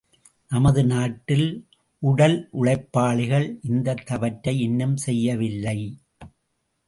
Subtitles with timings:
[0.51, 1.45] நமது நாட்டில்
[2.03, 5.79] உடலுழைப்பாளிகள் இந்தத் தவற்றை இன்னும் செய்யவில்லை!